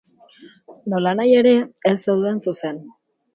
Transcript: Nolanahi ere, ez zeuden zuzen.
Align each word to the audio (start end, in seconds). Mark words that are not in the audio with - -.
Nolanahi 0.93 1.35
ere, 1.41 1.51
ez 1.91 1.93
zeuden 2.07 2.43
zuzen. 2.49 2.83